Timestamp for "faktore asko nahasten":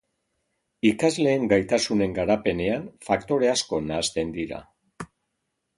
3.11-4.35